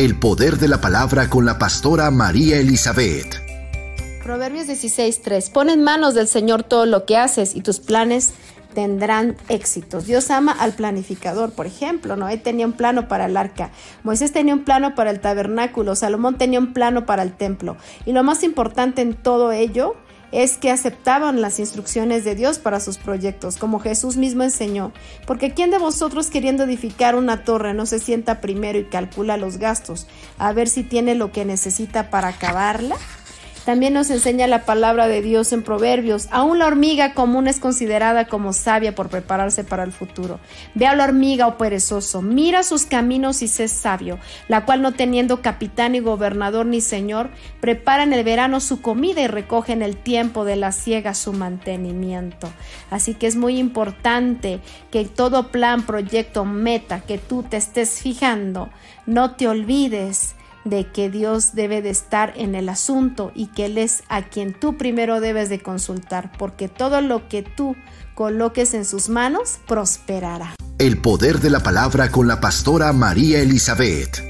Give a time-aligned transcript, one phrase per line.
[0.00, 3.36] El poder de la palabra con la pastora María Elizabeth.
[4.22, 5.50] Proverbios 16:3.
[5.50, 8.32] Pon en manos del Señor todo lo que haces y tus planes
[8.72, 10.06] tendrán éxitos.
[10.06, 14.54] Dios ama al planificador, por ejemplo, Noé tenía un plano para el arca, Moisés tenía
[14.54, 17.76] un plano para el tabernáculo, Salomón tenía un plano para el templo.
[18.06, 19.96] Y lo más importante en todo ello
[20.32, 24.92] es que aceptaban las instrucciones de Dios para sus proyectos, como Jesús mismo enseñó.
[25.26, 29.58] Porque ¿quién de vosotros queriendo edificar una torre no se sienta primero y calcula los
[29.58, 30.06] gastos,
[30.38, 32.96] a ver si tiene lo que necesita para acabarla?
[33.64, 36.28] También nos enseña la palabra de Dios en Proverbios.
[36.30, 40.40] Aún la hormiga común es considerada como sabia por prepararse para el futuro.
[40.74, 44.80] Ve a la hormiga, o oh perezoso, mira sus caminos y sé sabio, la cual
[44.80, 49.72] no teniendo capitán ni gobernador ni señor, prepara en el verano su comida y recoge
[49.72, 52.48] en el tiempo de la siega su mantenimiento.
[52.90, 58.70] Así que es muy importante que todo plan, proyecto, meta que tú te estés fijando,
[59.06, 63.78] no te olvides de que Dios debe de estar en el asunto y que Él
[63.78, 67.76] es a quien tú primero debes de consultar, porque todo lo que tú
[68.14, 70.54] coloques en sus manos prosperará.
[70.78, 74.29] El poder de la palabra con la pastora María Elizabeth.